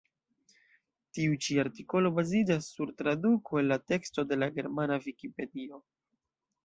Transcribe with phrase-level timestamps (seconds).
[1.17, 5.83] Tiu ĉi artikolo baziĝas sur traduko el la teksto de la germana vikipedio.